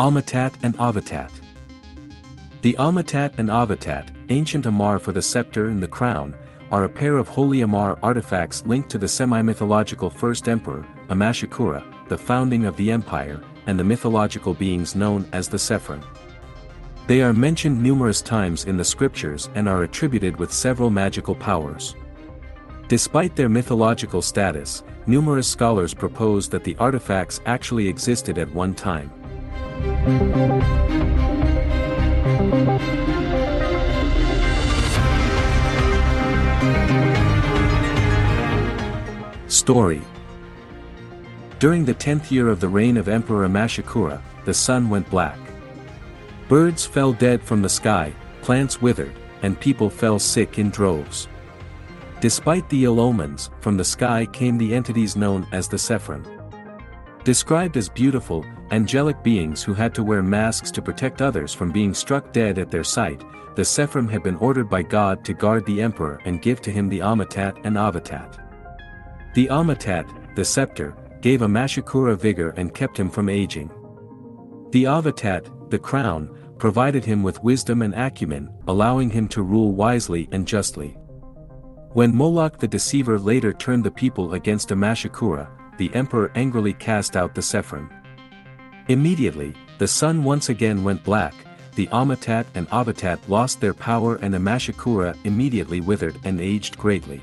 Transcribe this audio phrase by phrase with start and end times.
[0.00, 1.30] Ametat and Avetat.
[2.62, 6.34] The Ametat and Avetat, ancient Amarr for the scepter and the crown,
[6.70, 11.84] are a pair of holy Amarr artifacts linked to the semi-mythological first emperor, Amash Akura,
[12.08, 16.02] the founding of the empire, and the mythological beings known as the Sephron.
[17.06, 21.94] They are mentioned numerous times in the scriptures and are attributed with several magical powers.
[22.88, 29.12] Despite their mythological status, numerous scholars propose that the artifacts actually existed at one time.
[30.00, 30.08] Story
[41.58, 45.38] During the tenth year of the reign of Emperor Amash Akura, the sun went black.
[46.48, 51.28] Birds fell dead from the sky, plants withered, and people fell sick in droves.
[52.20, 56.39] Despite the ill omens, from the sky came the entities known as the Sephron.
[57.24, 61.92] Described as beautiful, angelic beings who had to wear masks to protect others from being
[61.92, 63.22] struck dead at their sight,
[63.56, 66.88] the Sefrim had been ordered by God to guard the emperor and give to him
[66.88, 68.38] the Ametat and Avetat.
[69.34, 73.70] The Ametat, the scepter, gave Amash Akura vigor and kept him from aging.
[74.70, 80.26] The Avetat, the crown, provided him with wisdom and acumen, allowing him to rule wisely
[80.32, 80.96] and justly.
[81.92, 85.48] When Moloch the deceiver later turned the people against Amash Akura,
[85.80, 87.88] the emperor angrily cast out the Sefrim.
[88.88, 91.34] Immediately, the sun once again went black,
[91.74, 97.22] the Ametat and Avetat lost their power and Amash Akura immediately withered and aged greatly.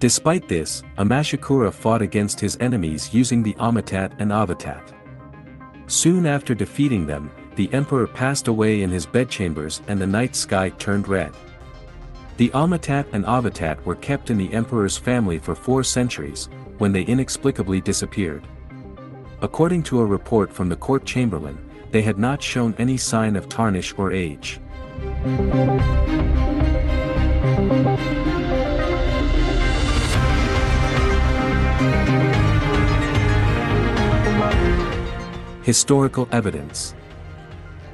[0.00, 4.92] Despite this, Amash Akura fought against his enemies using the Ametat and Avetat.
[5.86, 10.70] Soon after defeating them, the emperor passed away in his bedchambers and the night sky
[10.70, 11.32] turned red.
[12.36, 16.48] The Ametat and Avetat were kept in the emperor's family for four centuries,
[16.78, 18.46] when they inexplicably disappeared.
[19.42, 21.58] According to a report from the court chamberlain,
[21.90, 24.60] they had not shown any sign of tarnish or age.
[35.62, 36.94] Historical evidence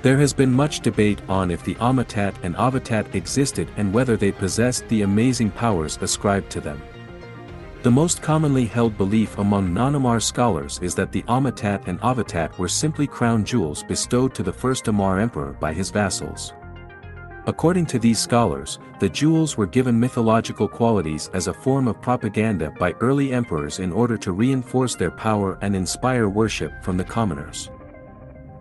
[0.02, 4.32] There has been much debate on if the Ametat and Avetat existed and whether they
[4.32, 6.82] possessed the amazing powers ascribed to them.
[7.82, 12.68] The most commonly held belief among non-Amarr scholars is that the Ametat and Avetat were
[12.68, 16.52] simply crown jewels bestowed to the first Amarr emperor by his vassals.
[17.46, 22.70] According to these scholars, the jewels were given mythological qualities as a form of propaganda
[22.78, 27.70] by early emperors in order to reinforce their power and inspire worship from the commoners.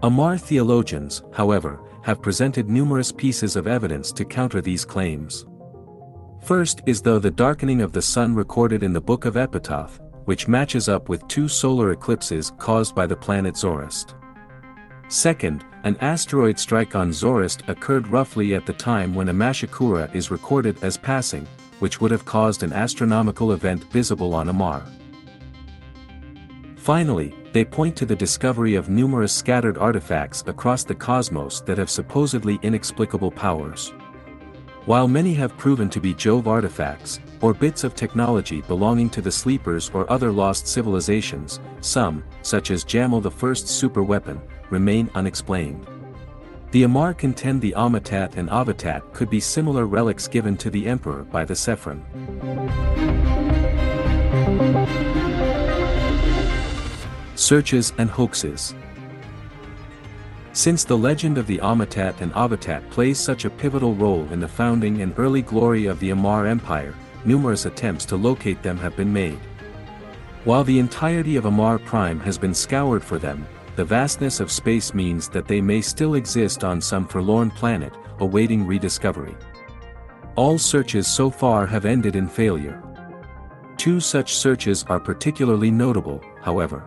[0.02, 5.46] Amarr theologians, however, have presented numerous pieces of evidence to counter these claims.
[6.42, 10.48] First is though the darkening of the sun recorded in the Book of Epitaph, which
[10.48, 14.16] matches up with two solar eclipses caused by the planet Zoroast.
[15.10, 20.32] Second, an asteroid strike on Zoroast occurred roughly at the time when Amash Akura is
[20.32, 21.48] recorded as passing,
[21.80, 24.84] which would have caused an astronomical event visible on Amarr.
[26.76, 31.90] Finally, they point to the discovery of numerous scattered artifacts across the cosmos that have
[31.90, 33.94] supposedly inexplicable powers.
[34.86, 39.32] While many have proven to be Jove artifacts, or bits of technology belonging to the
[39.32, 45.86] Sleepers or other lost civilizations, some, such as Jamyl the First superweapon, remain unexplained.
[46.72, 51.24] The Amarr contend the Ametat and Avetat could be similar relics given to the Emperor
[51.24, 52.04] by the Sephron.
[57.36, 58.76] Searches and hoaxes.
[60.52, 64.48] Since the legend of the Ametat and Avetat plays such a pivotal role in the
[64.48, 69.14] founding and early glory of the Amarr Empire, numerous attempts to locate them have been
[69.14, 69.40] made.
[70.46, 74.94] While the entirety of Amarr Prime has been scoured for them, the vastness of space
[74.94, 79.38] means that they may still exist on some forlorn planet, awaiting rediscovery.
[80.36, 82.82] All searches so far have ended in failure.
[83.78, 86.84] Two such searches are particularly notable, however.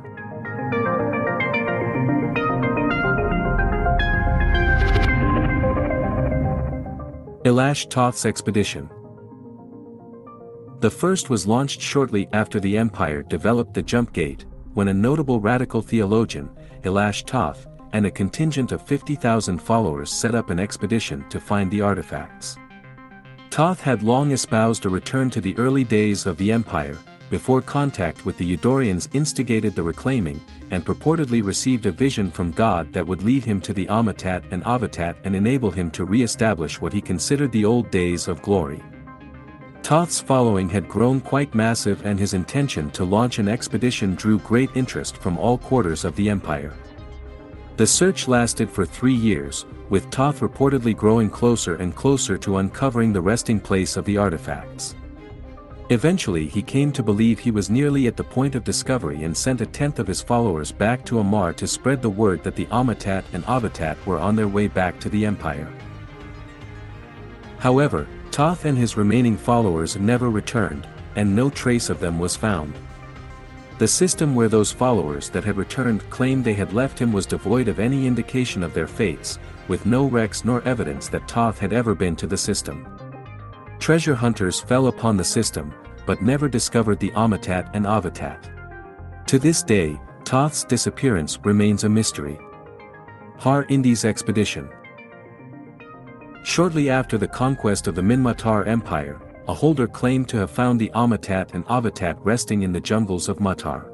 [7.45, 8.89] Elash Toth's expedition.
[10.79, 14.45] The first was launched shortly after the Empire developed the jump gate,
[14.75, 16.49] when a notable radical theologian,
[16.85, 21.81] Elash Toth, and a contingent of 50,000 followers set up an expedition to find the
[21.81, 22.57] artifacts.
[23.51, 26.97] Toth had long espoused a return to the early days of the empire,
[27.33, 30.39] before contact with the Udorians instigated the reclaiming,
[30.71, 34.63] and purportedly received a vision from God that would lead him to the Ametat and
[34.65, 38.83] Avetat and enable him to re-establish what he considered the old days of glory.
[39.83, 44.69] Toth's following had grown quite massive and his intention to launch an expedition drew great
[44.75, 46.75] interest from all quarters of the empire.
[47.79, 53.11] The search lasted for three years, with Toth reportedly growing closer and closer to uncovering
[53.11, 54.97] the resting place of the artifacts.
[55.91, 59.61] Eventually he came to believe he was nearly at the point of discovery and sent
[59.61, 63.25] a tenth of his followers back to Amarr to spread the word that the Ametat
[63.33, 65.71] and Avetat were on their way back to the Empire.
[67.59, 72.75] However, Toth and his remaining followers never returned, and no trace of them was found.
[73.79, 77.69] The system where those followers that had returned claimed they had left him was devoid
[77.69, 79.39] of any indication of their fates,
[79.69, 82.92] with no wrecks nor evidence that Toth had ever been to the system.
[83.83, 85.75] Treasure hunters fell upon the system,
[86.07, 89.27] but never discovered the Ametat and Avetat.
[89.27, 92.39] To this day, Toth's disappearance remains a mystery.
[93.39, 94.69] Har Indi's expedition.
[96.45, 100.93] Shortly after the conquest of the Minmatar Empire, a holder claimed to have found the
[100.95, 103.91] Ametat and Avetat resting in the jungles of Matar.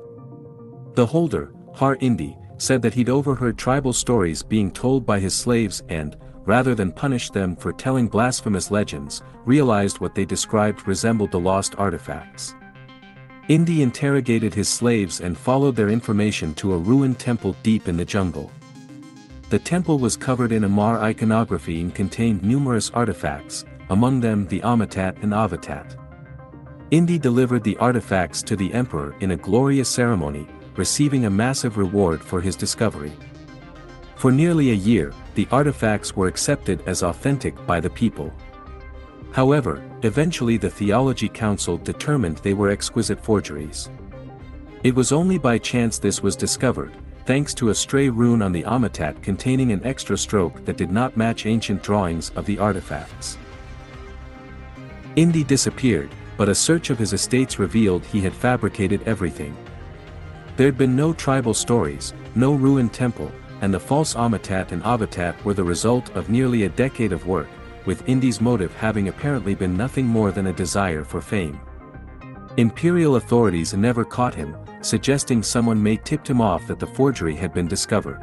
[0.97, 5.83] The holder, Har Indi, said that he'd overheard tribal stories being told by his slaves
[5.89, 6.15] and,
[6.49, 11.75] rather than punish them for telling blasphemous legends, realized what they described resembled the lost
[11.77, 12.55] artifacts.
[13.49, 18.05] Indi interrogated his slaves and followed their information to a ruined temple deep in the
[18.05, 18.51] jungle.
[19.51, 25.23] The temple was covered in Amarr iconography and contained numerous artifacts, among them the Ametat
[25.23, 25.97] and Avetat.
[26.91, 32.23] Indi delivered the artifacts to the emperor in a glorious ceremony, receiving a massive reward
[32.23, 33.13] for his discovery.
[34.17, 38.33] For nearly a year, the artifacts were accepted as authentic by the people.
[39.31, 43.89] However, eventually the Theology Council determined they were exquisite forgeries.
[44.83, 46.93] It was only by chance this was discovered,
[47.25, 51.17] thanks to a stray rune on the Ametat containing an extra stroke that did not
[51.17, 53.39] match ancient drawings of the artifacts.
[55.15, 59.57] Indi disappeared, but a search of his estates revealed he had fabricated everything.
[60.57, 65.55] There'd been no tribal stories, no ruined temple, and the false Ametat and Avetat were
[65.55, 67.49] the result of nearly a decade of work,
[67.87, 71.61] with Indi's motive having apparently been nothing more than a desire for fame.
[72.57, 77.53] Imperial authorities never caught him, suggesting someone may tipped him off that the forgery had
[77.55, 78.23] been discovered.